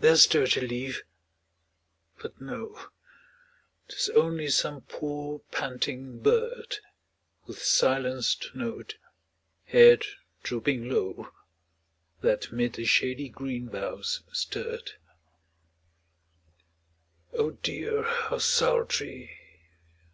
[0.00, 1.02] there stirred a leaf,
[2.22, 2.86] but no,
[3.86, 6.76] Tis only some poor, panting bird,
[7.44, 8.96] With silenced note,
[9.66, 10.04] head
[10.42, 11.28] drooping low,
[12.22, 14.92] That 'mid the shady green boughs stirred.
[17.34, 18.04] Oh dear!
[18.04, 19.38] how sultry!